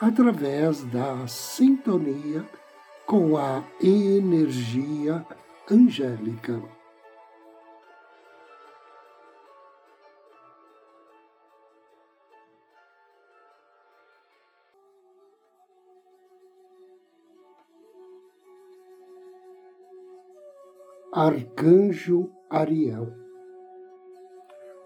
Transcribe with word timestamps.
através 0.00 0.82
da 0.84 1.26
sintonia 1.26 2.42
com 3.06 3.36
a 3.36 3.62
energia 3.82 5.26
angélica. 5.70 6.62
Arcanjo 21.12 22.30
Ariel. 22.48 23.12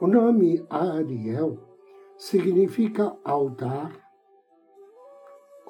O 0.01 0.09
nome 0.09 0.67
Ariel 0.71 1.61
significa 2.19 3.17
altar 3.23 4.04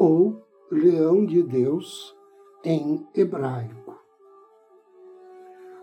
ou 0.05 0.47
leão 0.71 1.25
de 1.25 1.43
Deus 1.43 2.15
em 2.63 3.09
hebraico. 3.15 3.99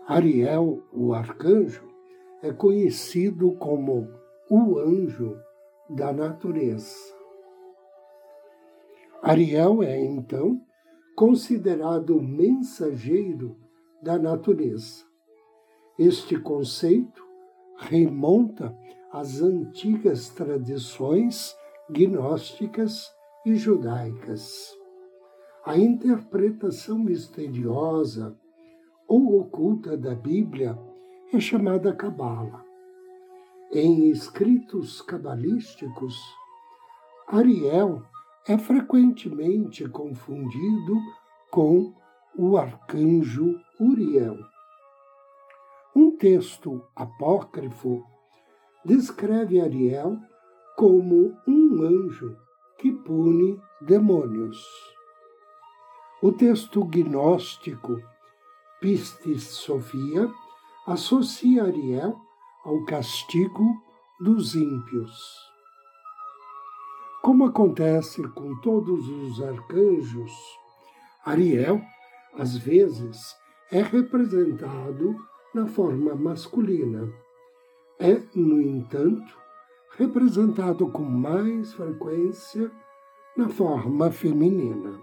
Ariel, 0.06 0.80
o 0.92 1.12
arcanjo, 1.12 1.82
é 2.40 2.52
conhecido 2.52 3.56
como 3.56 4.08
o 4.48 4.78
anjo 4.78 5.36
da 5.90 6.12
natureza. 6.12 6.96
Ariel 9.20 9.82
é, 9.82 10.00
então, 10.00 10.60
considerado 11.16 12.16
o 12.16 12.22
mensageiro 12.22 13.56
da 14.00 14.20
natureza. 14.20 15.04
Este 15.98 16.38
conceito 16.38 17.24
remonta 17.76 18.76
às 19.10 19.40
antigas 19.40 20.28
tradições 20.28 21.56
gnósticas 21.90 23.10
e 23.44 23.56
judaicas. 23.56 24.76
A 25.64 25.76
interpretação 25.76 26.98
misteriosa 26.98 28.36
ou 29.08 29.40
oculta 29.40 29.96
da 29.96 30.14
Bíblia 30.14 30.78
é 31.32 31.40
chamada 31.40 31.94
Cabala. 31.94 32.64
Em 33.72 34.10
escritos 34.10 35.00
cabalísticos, 35.02 36.16
Ariel 37.26 38.02
é 38.46 38.58
frequentemente 38.58 39.88
confundido 39.88 40.94
com 41.50 41.94
o 42.36 42.56
arcanjo 42.56 43.58
Uriel. 43.80 44.36
Um 45.94 46.16
texto 46.16 46.82
apócrifo 46.94 48.04
descreve 48.84 49.60
Ariel 49.60 50.18
como 50.76 51.36
um 51.46 51.82
anjo 51.82 52.41
que 52.82 52.90
pune 52.90 53.62
demônios. 53.80 54.58
O 56.20 56.32
texto 56.32 56.84
gnóstico 56.84 58.02
Pistis 58.80 59.44
Sofia 59.44 60.28
associa 60.84 61.62
Ariel 61.62 62.20
ao 62.64 62.84
castigo 62.84 63.64
dos 64.20 64.56
ímpios. 64.56 65.16
Como 67.22 67.44
acontece 67.44 68.20
com 68.30 68.60
todos 68.62 69.08
os 69.08 69.40
arcanjos, 69.40 70.32
Ariel, 71.24 71.80
às 72.36 72.56
vezes, 72.56 73.36
é 73.70 73.80
representado 73.80 75.14
na 75.54 75.68
forma 75.68 76.16
masculina. 76.16 77.08
É, 78.00 78.20
no 78.34 78.60
entanto, 78.60 79.41
representado 79.98 80.88
com 80.88 81.02
mais 81.02 81.74
frequência 81.74 82.70
na 83.36 83.48
forma 83.48 84.10
feminina. 84.10 84.98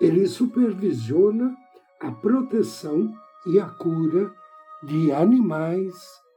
Ele 0.00 0.26
supervisiona 0.26 1.54
a 2.00 2.10
proteção 2.10 3.12
e 3.46 3.58
a 3.58 3.68
cura 3.68 4.32
de 4.82 5.12
animais 5.12 5.94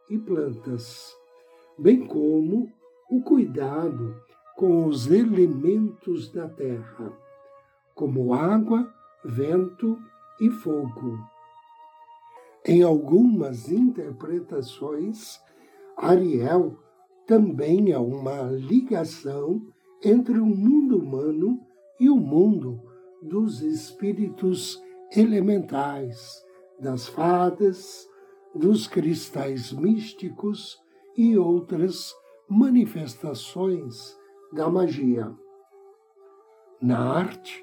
e 0.09 0.17
plantas, 0.17 1.15
bem 1.77 2.05
como 2.05 2.71
o 3.09 3.21
cuidado 3.21 4.15
com 4.55 4.85
os 4.87 5.07
elementos 5.11 6.31
da 6.31 6.47
terra, 6.47 7.13
como 7.93 8.33
água, 8.33 8.91
vento 9.23 9.99
e 10.39 10.49
fogo. 10.49 11.19
Em 12.65 12.83
algumas 12.83 13.71
interpretações, 13.71 15.39
Ariel 15.95 16.77
também 17.27 17.91
há 17.91 17.99
uma 17.99 18.43
ligação 18.43 19.61
entre 20.01 20.39
o 20.39 20.45
mundo 20.45 20.97
humano 20.97 21.59
e 21.99 22.09
o 22.09 22.15
mundo 22.15 22.81
dos 23.21 23.61
espíritos 23.61 24.81
elementais, 25.13 26.41
das 26.79 27.07
fadas, 27.07 28.07
dos 28.55 28.87
cristais 28.87 29.73
místicos 29.73 30.79
e 31.17 31.37
outras 31.37 32.13
manifestações 32.47 34.17
da 34.53 34.69
magia. 34.69 35.35
Na 36.81 37.13
arte, 37.13 37.61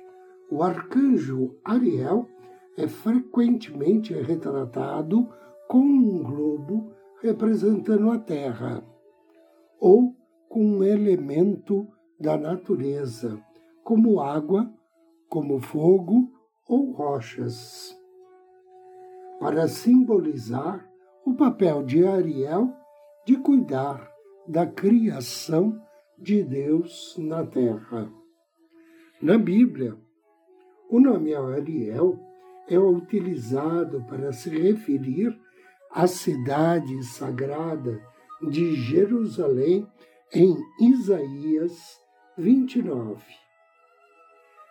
o 0.50 0.62
arcanjo 0.62 1.56
Ariel 1.64 2.28
é 2.76 2.86
frequentemente 2.86 4.12
retratado 4.12 5.26
com 5.68 5.78
um 5.78 6.22
globo 6.22 6.92
representando 7.22 8.10
a 8.10 8.18
Terra 8.18 8.84
ou 9.80 10.14
com 10.48 10.64
um 10.64 10.84
elemento 10.84 11.86
da 12.18 12.36
natureza, 12.36 13.42
como 13.82 14.20
água, 14.20 14.72
como 15.28 15.60
fogo 15.60 16.30
ou 16.68 16.92
rochas. 16.92 17.96
Para 19.40 19.68
simbolizar 19.68 20.88
o 21.26 21.34
papel 21.34 21.82
de 21.82 22.06
Ariel 22.06 22.72
de 23.26 23.36
cuidar 23.36 24.10
da 24.46 24.66
criação 24.66 25.80
de 26.18 26.42
Deus 26.42 27.16
na 27.18 27.44
terra. 27.44 28.10
Na 29.20 29.38
Bíblia, 29.38 29.96
o 30.90 31.00
nome 31.00 31.34
Ariel 31.34 32.18
é 32.68 32.78
utilizado 32.78 34.04
para 34.04 34.32
se 34.32 34.50
referir 34.50 35.36
à 35.90 36.06
cidade 36.06 37.02
sagrada 37.04 38.00
de 38.48 38.74
Jerusalém 38.74 39.86
em 40.32 40.56
Isaías 40.80 42.00
29. 42.36 43.22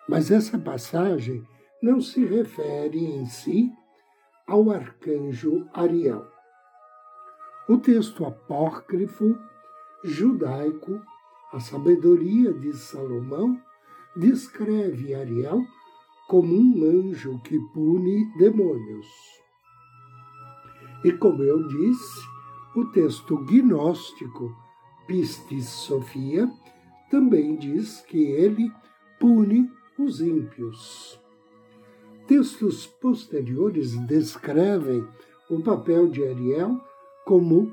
Mas 0.08 0.32
essa 0.32 0.58
passagem 0.58 1.44
não 1.82 2.02
se 2.02 2.26
refere 2.26 3.00
em 3.00 3.26
si 3.26 3.72
ao 4.48 4.70
arcanjo 4.72 5.68
Ariel. 5.74 6.26
O 7.68 7.78
texto 7.78 8.26
apócrifo 8.26 9.38
judaico, 10.04 11.02
a 11.54 11.60
sabedoria 11.60 12.54
de 12.54 12.74
Salomão, 12.74 13.60
descreve 14.16 15.16
Ariel 15.16 15.62
como 16.28 16.54
um 16.54 16.84
anjo 16.84 17.40
que 17.40 17.58
pune 17.74 18.26
demônios. 18.38 19.08
E 21.04 21.12
como 21.14 21.44
eu 21.44 21.68
disse, 21.68 22.33
o 22.76 22.86
texto 22.86 23.38
gnóstico 23.38 24.56
Pistis 25.06 25.68
Sofia 25.68 26.52
também 27.12 27.56
diz 27.56 28.02
que 28.02 28.18
ele 28.18 28.72
pune 29.20 29.70
os 30.00 30.22
ímpios. 30.22 31.20
Textos 32.26 32.88
posteriores 32.88 33.96
descrevem 34.08 35.08
o 35.50 35.62
papel 35.62 36.08
de 36.08 36.24
Ariel 36.24 36.82
como 37.26 37.72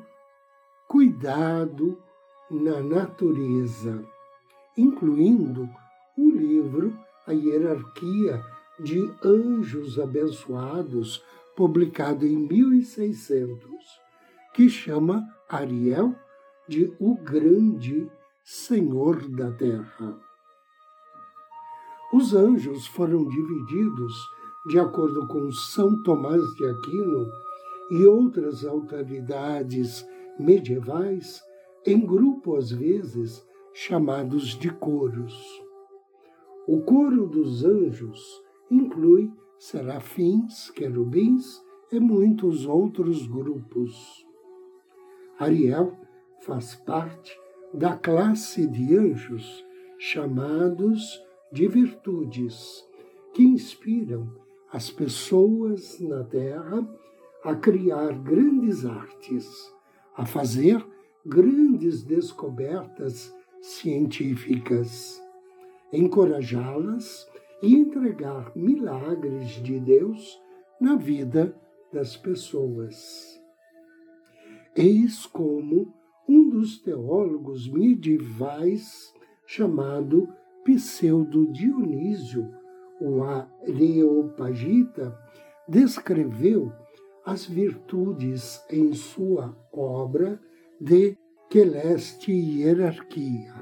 cuidado 0.86 1.96
na 2.50 2.82
natureza, 2.82 4.04
incluindo 4.76 5.68
o 6.18 6.30
livro 6.30 6.92
A 7.26 7.32
Hierarquia 7.32 8.44
de 8.78 9.10
Anjos 9.24 9.98
Abençoados, 9.98 11.24
publicado 11.56 12.26
em 12.26 12.36
1600 12.36 13.99
que 14.52 14.68
chama 14.68 15.22
Ariel 15.48 16.14
de 16.68 16.92
o 16.98 17.14
grande 17.16 18.10
Senhor 18.42 19.28
da 19.28 19.50
Terra. 19.52 20.18
Os 22.12 22.34
anjos 22.34 22.86
foram 22.88 23.28
divididos, 23.28 24.14
de 24.68 24.78
acordo 24.78 25.28
com 25.28 25.50
São 25.52 26.02
Tomás 26.02 26.42
de 26.56 26.66
Aquino 26.66 27.30
e 27.92 28.04
outras 28.04 28.64
autoridades 28.64 30.04
medievais, 30.38 31.40
em 31.86 32.00
grupo 32.00 32.56
às 32.56 32.70
vezes 32.70 33.46
chamados 33.72 34.58
de 34.58 34.70
coros. 34.70 35.34
O 36.66 36.80
coro 36.80 37.26
dos 37.26 37.64
anjos 37.64 38.20
inclui 38.70 39.32
serafins, 39.58 40.70
querubins 40.70 41.62
e 41.92 42.00
muitos 42.00 42.66
outros 42.66 43.26
grupos. 43.26 44.26
Ariel 45.40 45.96
faz 46.40 46.74
parte 46.74 47.34
da 47.72 47.96
classe 47.96 48.66
de 48.66 48.94
anjos 48.94 49.64
chamados 49.98 51.18
de 51.50 51.66
virtudes, 51.66 52.86
que 53.32 53.42
inspiram 53.42 54.30
as 54.70 54.90
pessoas 54.90 55.98
na 55.98 56.22
Terra 56.24 56.86
a 57.42 57.54
criar 57.54 58.12
grandes 58.18 58.84
artes, 58.84 59.48
a 60.14 60.26
fazer 60.26 60.86
grandes 61.24 62.02
descobertas 62.02 63.34
científicas, 63.62 65.22
encorajá-las 65.90 67.26
e 67.62 67.76
entregar 67.76 68.52
milagres 68.54 69.52
de 69.62 69.80
Deus 69.80 70.38
na 70.78 70.96
vida 70.96 71.56
das 71.90 72.14
pessoas. 72.14 73.39
Eis 74.76 75.26
como 75.26 75.92
um 76.28 76.48
dos 76.48 76.78
teólogos 76.78 77.68
medievais, 77.68 79.12
chamado 79.44 80.28
Pseudo 80.64 81.50
Dionísio, 81.52 82.48
o 83.00 83.22
Areopagita, 83.22 85.18
descreveu 85.68 86.72
as 87.24 87.46
virtudes 87.46 88.64
em 88.70 88.92
sua 88.92 89.56
obra 89.72 90.40
de 90.80 91.16
Queleste 91.48 92.32
Hierarquia. 92.32 93.54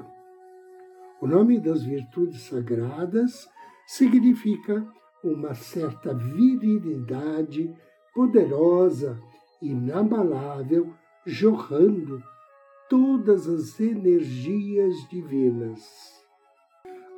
O 1.21 1.27
nome 1.27 1.59
das 1.59 1.83
virtudes 1.83 2.41
sagradas 2.41 3.49
significa 3.87 4.87
uma 5.23 5.53
certa 5.53 6.13
virilidade 6.13 7.75
poderosa, 8.13 9.19
inabalável, 9.61 10.93
jorrando 11.25 12.23
todas 12.89 13.47
as 13.47 13.79
energias 13.79 14.95
divinas. 15.09 16.19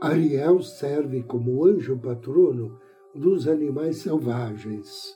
Ariel 0.01 0.61
serve 0.61 1.23
como 1.23 1.63
anjo 1.65 1.97
patrono 1.97 2.79
dos 3.13 3.47
animais 3.47 3.97
selvagens. 3.97 5.15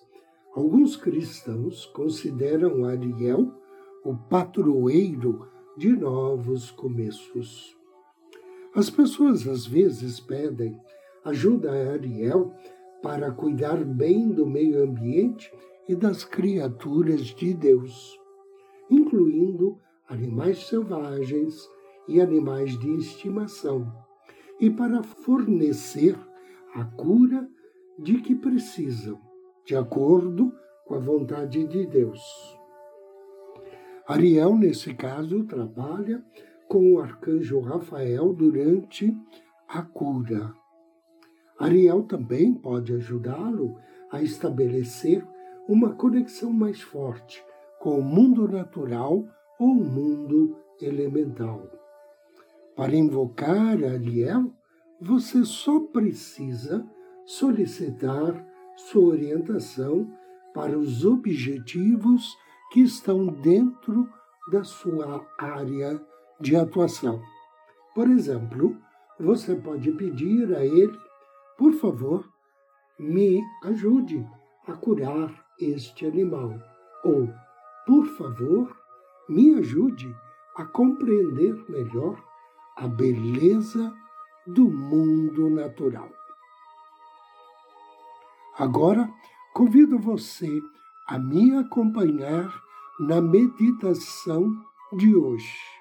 Alguns 0.55 0.95
cristãos 0.95 1.85
consideram 1.87 2.85
Ariel 2.85 3.51
o 4.03 4.15
patroeiro 4.15 5.47
de 5.75 5.89
novos 5.89 6.69
começos. 6.71 7.75
As 8.75 8.89
pessoas 8.89 9.47
às 9.47 9.65
vezes 9.65 10.19
pedem 10.19 10.79
ajuda 11.23 11.71
a 11.71 11.93
Ariel 11.93 12.53
para 13.01 13.31
cuidar 13.31 13.83
bem 13.83 14.29
do 14.29 14.45
meio 14.45 14.83
ambiente 14.83 15.51
e 15.87 15.95
das 15.95 16.23
criaturas 16.23 17.21
de 17.21 17.53
Deus, 17.53 18.19
incluindo 18.89 19.79
animais 20.07 20.67
selvagens 20.67 21.69
e 22.07 22.21
animais 22.21 22.77
de 22.79 22.95
estimação, 22.95 23.91
e 24.59 24.69
para 24.69 25.03
fornecer 25.03 26.17
a 26.73 26.83
cura 26.83 27.47
de 27.97 28.21
que 28.21 28.35
precisam, 28.35 29.19
de 29.65 29.75
acordo 29.75 30.53
com 30.85 30.95
a 30.95 30.99
vontade 30.99 31.65
de 31.65 31.85
Deus. 31.85 32.21
Ariel, 34.07 34.55
nesse 34.55 34.93
caso, 34.93 35.43
trabalha 35.45 36.23
com 36.67 36.93
o 36.93 36.99
arcanjo 36.99 37.59
Rafael 37.59 38.33
durante 38.33 39.15
a 39.67 39.81
cura. 39.81 40.53
Ariel 41.57 42.03
também 42.03 42.53
pode 42.53 42.93
ajudá-lo 42.93 43.77
a 44.11 44.21
estabelecer 44.21 45.25
uma 45.67 45.93
conexão 45.93 46.51
mais 46.51 46.81
forte 46.81 47.43
com 47.79 47.99
o 47.99 48.03
mundo 48.03 48.47
natural 48.47 49.25
ou 49.59 49.69
o 49.69 49.83
mundo 49.83 50.57
elemental. 50.81 51.69
Para 52.75 52.95
invocar 52.95 53.83
Ariel, 53.83 54.51
você 54.99 55.43
só 55.45 55.79
precisa 55.79 56.85
solicitar 57.25 58.45
sua 58.75 59.13
orientação 59.13 60.11
para 60.53 60.77
os 60.77 61.05
objetivos 61.05 62.35
que 62.71 62.81
estão 62.81 63.27
dentro 63.27 64.09
da 64.51 64.63
sua 64.63 65.25
área 65.39 66.01
de 66.39 66.55
atuação. 66.55 67.21
Por 67.93 68.09
exemplo, 68.09 68.77
você 69.19 69.55
pode 69.55 69.91
pedir 69.93 70.53
a 70.55 70.65
ele 70.65 71.05
por 71.57 71.71
favor, 71.71 72.29
me 72.99 73.41
ajude 73.63 74.27
a 74.67 74.73
curar 74.73 75.44
este 75.59 76.05
animal. 76.05 76.59
Ou, 77.03 77.29
por 77.85 78.05
favor, 78.17 78.75
me 79.29 79.55
ajude 79.55 80.15
a 80.55 80.65
compreender 80.65 81.53
melhor 81.69 82.21
a 82.77 82.87
beleza 82.87 83.93
do 84.47 84.69
mundo 84.69 85.49
natural. 85.49 86.09
Agora, 88.57 89.09
convido 89.53 89.99
você 89.99 90.61
a 91.07 91.19
me 91.19 91.57
acompanhar 91.57 92.53
na 92.99 93.21
meditação 93.21 94.49
de 94.93 95.15
hoje. 95.15 95.75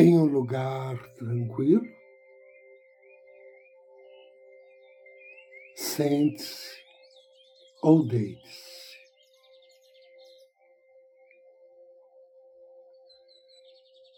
em 0.00 0.18
um 0.18 0.24
lugar 0.24 0.96
tranquilo. 1.14 1.99
Sente-se 6.00 6.80
ou 7.82 8.06
deite-se. 8.06 8.96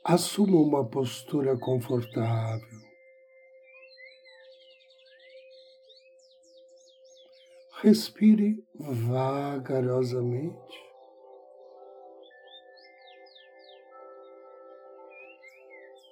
Assuma 0.04 0.58
uma 0.58 0.88
postura 0.88 1.58
confortável. 1.58 2.78
Respire 7.82 8.64
vagarosamente. 8.78 10.92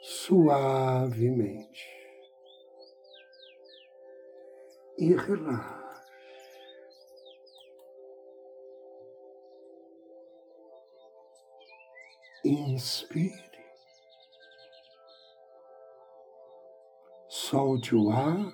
suavemente 0.02 1.99
e 5.00 5.14
relaxe. 5.14 5.80
Inspire, 12.44 13.32
solte 17.28 17.94
o 17.94 18.10
ar 18.10 18.52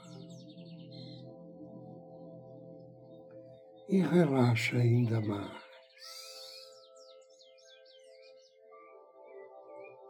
e 3.89 4.01
relaxe 4.03 4.77
ainda 4.77 5.21
mais. 5.21 5.67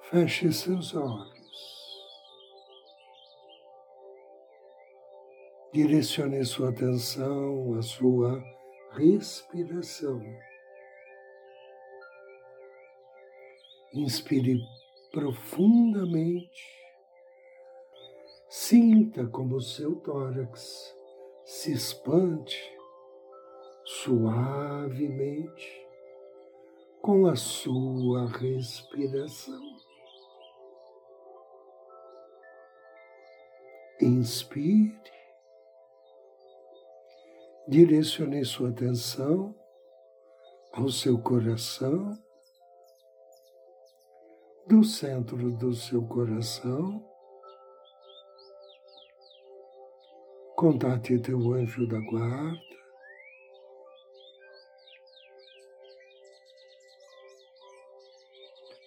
Feche 0.02 0.52
seus 0.52 0.94
olhos. 0.94 1.35
Direcione 5.76 6.42
sua 6.42 6.70
atenção 6.70 7.74
à 7.74 7.82
sua 7.82 8.42
respiração. 8.92 10.22
Inspire 13.92 14.58
profundamente. 15.12 16.64
Sinta 18.48 19.26
como 19.26 19.56
o 19.56 19.60
seu 19.60 19.96
tórax 19.96 20.96
se 21.44 21.72
expande 21.72 22.56
suavemente 23.84 25.86
com 27.02 27.26
a 27.26 27.36
sua 27.36 28.28
respiração. 28.28 29.60
Inspire 34.00 35.15
direcione 37.68 38.44
sua 38.44 38.68
atenção 38.68 39.52
ao 40.72 40.88
seu 40.88 41.18
coração, 41.18 42.16
do 44.68 44.84
centro 44.84 45.50
do 45.52 45.74
seu 45.74 46.06
coração. 46.06 47.04
Contate 50.54 51.18
teu 51.18 51.52
anjo 51.54 51.86
da 51.88 51.98
guarda. 51.98 52.66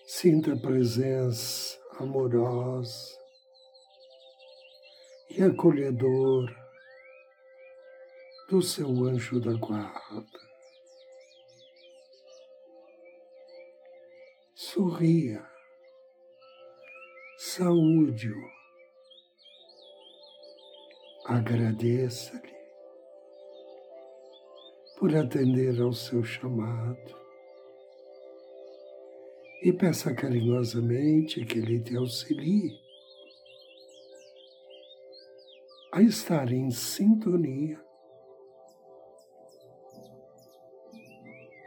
Sinta 0.06 0.54
a 0.54 0.58
presença 0.58 1.78
amorosa 1.98 3.18
e 5.30 5.44
acolhedora 5.44 6.69
do 8.50 8.64
seu 8.64 8.88
anjo 9.04 9.40
da 9.40 9.54
guarda. 9.54 10.50
Sorria, 14.56 15.48
saúde-o, 17.38 18.36
agradeça-lhe 21.26 22.56
por 24.98 25.16
atender 25.16 25.80
ao 25.80 25.94
seu 25.94 26.24
chamado. 26.24 27.20
E 29.62 29.72
peça 29.72 30.12
carinhosamente 30.14 31.46
que 31.46 31.60
ele 31.60 31.82
te 31.82 31.96
auxilie 31.96 32.80
a 35.92 36.02
estar 36.02 36.52
em 36.52 36.72
sintonia 36.72 37.89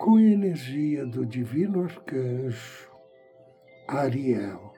com 0.02 0.16
a 0.16 0.22
energia 0.22 1.06
do 1.06 1.24
Divino 1.24 1.84
Arcanjo 1.84 2.90
Ariel. 3.86 4.74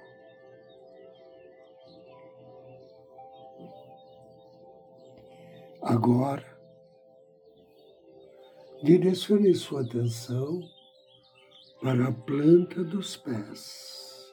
Agora, 5.80 6.44
direcione 8.82 9.54
sua 9.54 9.80
atenção 9.80 10.60
para 11.80 12.08
a 12.08 12.12
planta 12.12 12.84
dos 12.84 13.16
pés. 13.16 14.30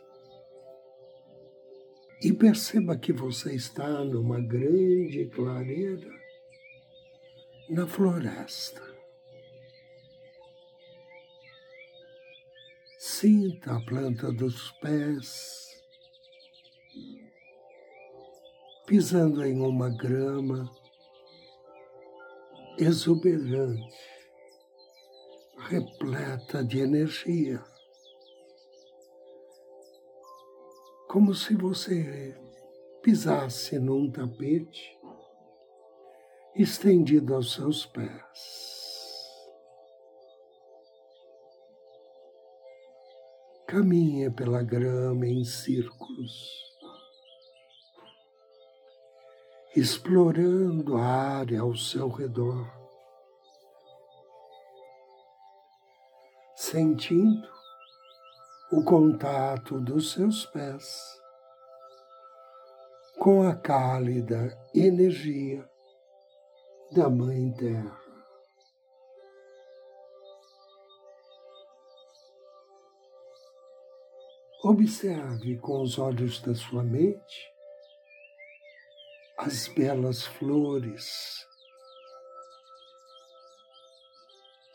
E 2.21 2.33
perceba 2.33 2.97
que 2.97 3.13
você 3.13 3.55
está 3.55 4.03
numa 4.03 4.41
grande 4.41 5.25
clareira 5.33 6.11
na 7.69 7.87
floresta. 7.87 8.90
Sinta 13.21 13.75
a 13.75 13.79
planta 13.81 14.31
dos 14.31 14.71
pés 14.81 15.69
pisando 18.87 19.45
em 19.45 19.61
uma 19.61 19.95
grama 19.95 20.67
exuberante 22.79 23.95
repleta 25.69 26.63
de 26.63 26.79
energia. 26.79 27.63
Como 31.07 31.35
se 31.35 31.53
você 31.53 32.35
pisasse 33.03 33.77
num 33.77 34.09
tapete 34.09 34.99
estendido 36.55 37.35
aos 37.35 37.53
seus 37.53 37.85
pés. 37.85 38.90
Caminha 43.71 44.29
pela 44.29 44.61
grama 44.61 45.25
em 45.25 45.45
círculos, 45.45 46.61
explorando 49.73 50.97
a 50.97 51.05
área 51.05 51.61
ao 51.61 51.73
seu 51.73 52.09
redor 52.09 52.69
sentindo 56.53 57.47
o 58.73 58.83
contato 58.83 59.79
dos 59.79 60.11
seus 60.11 60.45
pés 60.47 61.21
com 63.19 63.47
a 63.47 63.55
cálida 63.55 64.53
energia 64.75 65.65
da 66.91 67.09
Mãe 67.09 67.53
Terra. 67.53 68.00
Observe 74.63 75.57
com 75.57 75.81
os 75.81 75.97
olhos 75.97 76.39
da 76.39 76.53
sua 76.53 76.83
mente 76.83 77.51
as 79.35 79.67
belas 79.69 80.23
flores 80.23 81.47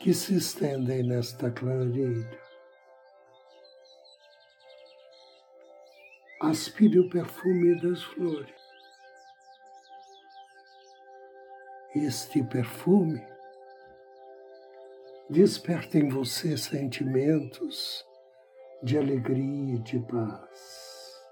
que 0.00 0.12
se 0.12 0.34
estendem 0.34 1.04
nesta 1.04 1.52
clareira. 1.52 2.36
Aspire 6.42 6.98
o 6.98 7.08
perfume 7.08 7.80
das 7.80 8.02
flores. 8.02 8.60
Este 11.94 12.42
perfume 12.42 13.24
desperta 15.30 15.96
em 15.96 16.08
você 16.08 16.58
sentimentos 16.58 18.04
de 18.82 18.98
alegria 18.98 19.74
e 19.74 19.78
de 19.78 19.98
paz. 20.00 21.22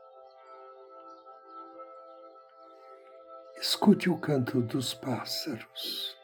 Escute 3.58 4.10
o 4.10 4.18
canto 4.18 4.60
dos 4.60 4.94
pássaros. 4.94 6.14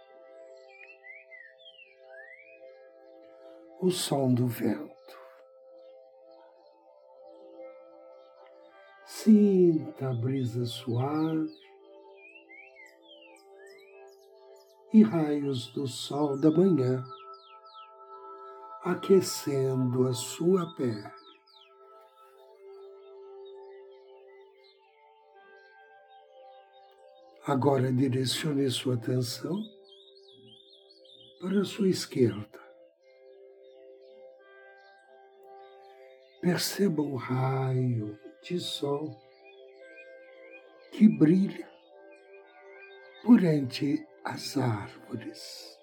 o 3.81 3.91
som 3.91 4.33
do 4.33 4.47
vento. 4.47 4.91
Sinta 9.07 10.11
a 10.11 10.15
brisa 10.15 10.67
suave 10.67 11.51
e 14.93 15.03
raios 15.03 15.73
do 15.73 15.87
sol 15.87 16.39
da 16.39 16.51
manhã 16.51 17.03
aquecendo 18.83 20.09
a 20.09 20.13
sua 20.13 20.75
pele. 20.75 21.13
Agora 27.47 27.93
direcione 27.93 28.71
sua 28.71 28.95
atenção 28.95 29.61
para 31.41 31.61
a 31.61 31.65
sua 31.65 31.89
esquerda. 31.89 32.61
Perceba 36.41 37.03
um 37.03 37.17
raio 37.17 38.19
de 38.43 38.59
sol 38.59 39.15
que 40.93 41.09
brilha 41.09 41.69
por 43.23 43.43
entre 43.45 44.07
as 44.25 44.57
árvores, 44.57 45.80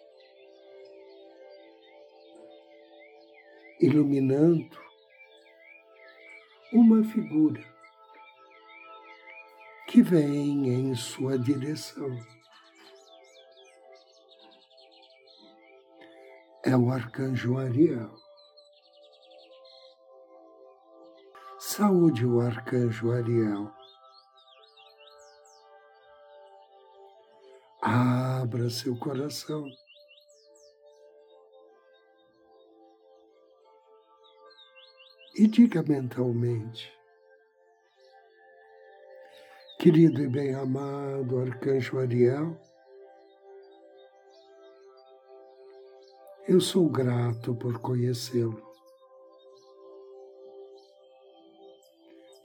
iluminando 3.79 4.77
uma 6.73 7.03
figura 7.03 7.63
que 9.87 10.01
vem 10.01 10.67
em 10.67 10.95
sua 10.95 11.37
direção. 11.37 12.09
É 16.63 16.75
o 16.75 16.91
arcanjo 16.91 17.57
Ariel. 17.57 18.13
Saúde 21.59 22.25
o 22.25 22.41
arcanjo 22.41 23.11
Ariel. 23.11 23.71
Abra 27.81 28.69
seu 28.69 28.97
coração. 28.97 29.63
E 35.39 35.45
diga 35.45 35.83
mentalmente, 35.83 36.91
querido 39.77 40.23
e 40.23 40.27
bem-amado 40.27 41.37
arcanjo 41.37 41.99
Ariel, 41.99 42.59
eu 46.47 46.59
sou 46.59 46.89
grato 46.89 47.53
por 47.53 47.77
conhecê-lo. 47.77 48.59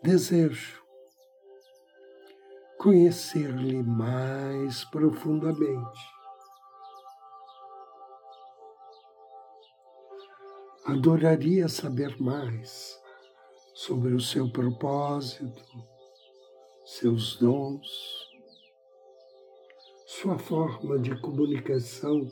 Desejo 0.03 0.85
conhecer-lhe 2.77 3.83
mais 3.83 4.85
profundamente. 4.85 6.22
Adoraria 10.85 11.69
saber 11.69 12.21
mais 12.21 13.01
sobre 13.73 14.15
o 14.15 14.21
seu 14.21 14.51
propósito, 14.51 15.63
seus 16.85 17.37
dons, 17.37 18.29
sua 20.07 20.37
forma 20.41 20.99
de 20.99 21.15
comunicação 21.21 22.27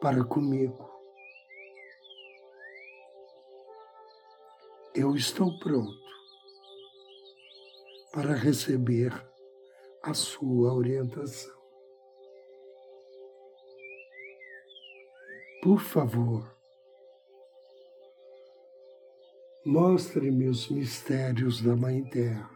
para 0.00 0.24
comigo. 0.24 0.90
Eu 4.94 5.14
estou 5.14 5.58
pronto 5.58 6.02
para 8.10 8.34
receber 8.34 9.12
a 10.02 10.14
sua 10.14 10.72
orientação. 10.72 11.60
Por 15.62 15.78
favor, 15.78 16.51
mostre-me 19.64 20.48
os 20.48 20.68
mistérios 20.68 21.62
da 21.62 21.76
Mãe 21.76 22.02
Terra. 22.02 22.50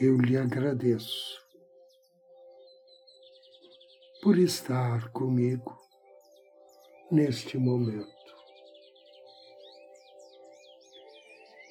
Eu 0.00 0.16
lhe 0.16 0.36
agradeço 0.36 1.42
por 4.22 4.38
estar 4.38 5.10
comigo 5.10 5.76
neste 7.10 7.58
momento. 7.58 8.14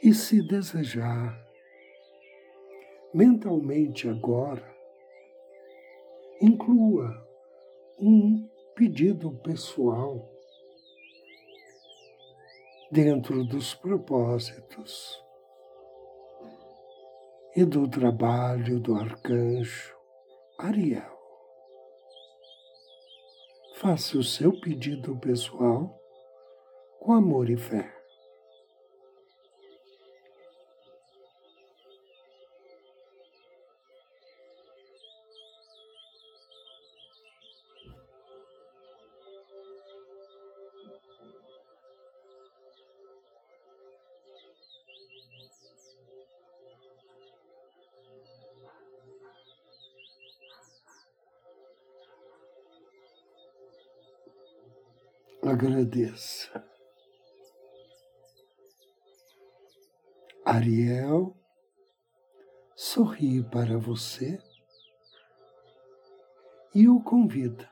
E 0.02 0.14
se 0.14 0.46
desejar, 0.46 1.42
mentalmente 3.14 4.10
agora, 4.10 4.76
inclua 6.42 7.26
um 7.98 8.46
pedido 8.76 9.32
pessoal 9.38 10.33
dentro 12.94 13.44
dos 13.44 13.74
propósitos 13.74 15.20
e 17.56 17.66
do 17.66 17.88
trabalho 17.88 18.80
do 18.80 18.94
arcanjo 18.94 19.96
Ariel. 20.60 21.18
Faça 23.78 24.16
o 24.16 24.24
seu 24.24 24.54
pedido 24.62 25.18
pessoal 25.18 26.00
com 27.00 27.14
amor 27.14 27.50
e 27.50 27.58
fé. 27.58 28.03
Agradeça. 55.54 56.66
Ariel 60.44 61.38
sorri 62.76 63.44
para 63.44 63.78
você 63.78 64.42
e 66.74 66.90
o 66.90 67.00
convida 67.02 67.72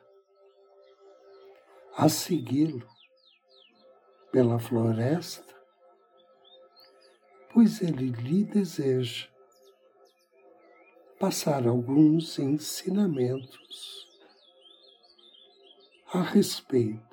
a 1.96 2.08
segui-lo 2.08 2.88
pela 4.32 4.60
floresta, 4.60 5.56
pois 7.52 7.82
ele 7.82 8.10
lhe 8.10 8.46
deseja 8.46 9.28
passar 11.20 11.68
alguns 11.68 12.40
ensinamentos 12.40 14.08
a 16.14 16.22
respeito 16.22 17.11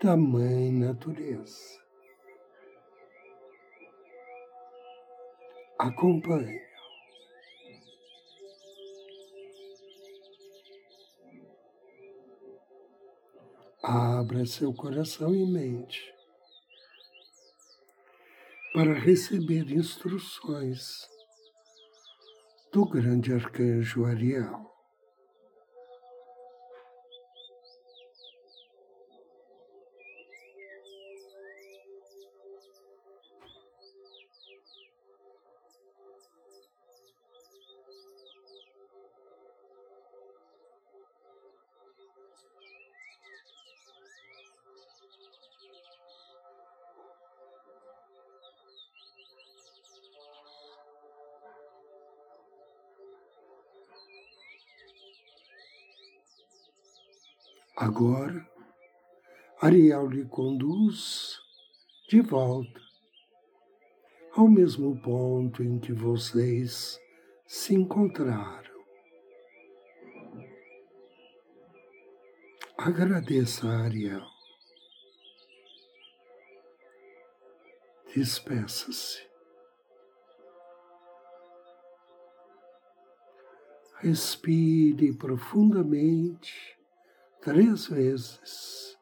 da 0.00 0.16
Mãe 0.16 0.70
Natureza. 0.70 1.82
Acompanhe. 5.76 6.60
Abra 13.82 14.46
seu 14.46 14.72
coração 14.72 15.34
e 15.34 15.44
mente 15.44 16.14
para 18.72 18.94
receber 18.94 19.72
instruções 19.72 21.08
do 22.72 22.86
grande 22.86 23.32
arcanjo 23.32 24.04
Ariel. 24.04 24.67
Agora, 57.80 58.44
Ariel 59.62 60.08
lhe 60.08 60.24
conduz 60.24 61.38
de 62.08 62.20
volta 62.20 62.80
ao 64.32 64.48
mesmo 64.48 65.00
ponto 65.00 65.62
em 65.62 65.78
que 65.78 65.92
vocês 65.92 67.00
se 67.46 67.76
encontraram. 67.76 68.84
Agradeça 72.76 73.68
a 73.68 73.84
Ariel. 73.84 74.26
Despeça-se. 78.12 79.24
Respire 84.00 85.16
profundamente 85.16 86.77
três 87.40 87.86
vezes, 87.86 88.98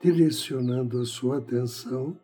direcionando 0.00 1.00
a 1.00 1.04
sua 1.04 1.38
atenção 1.38 2.18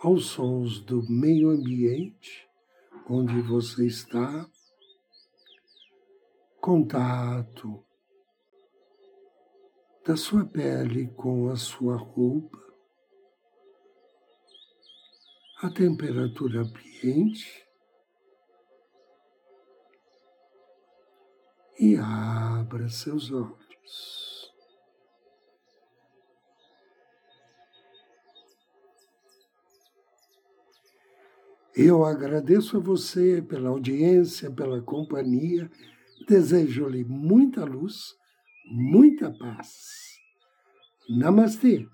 aos 0.00 0.26
sons 0.26 0.80
do 0.80 1.02
meio 1.08 1.50
ambiente 1.50 2.48
onde 3.08 3.40
você 3.42 3.86
está, 3.86 4.48
contato 6.60 7.84
da 10.04 10.16
sua 10.16 10.44
pele 10.44 11.08
com 11.08 11.48
a 11.48 11.56
sua 11.56 11.96
roupa, 11.96 12.58
a 15.62 15.70
temperatura 15.70 16.62
ambiente 16.62 17.64
e 21.78 21.96
abra 21.96 22.88
seus 22.88 23.30
olhos. 23.30 24.52
Eu 31.74 32.04
agradeço 32.04 32.76
a 32.76 32.80
você 32.80 33.40
pela 33.40 33.70
audiência, 33.70 34.50
pela 34.50 34.82
companhia, 34.82 35.70
desejo-lhe 36.28 37.02
muita 37.02 37.64
luz, 37.64 38.14
muita 38.70 39.30
paz. 39.32 40.02
Namastê. 41.08 41.86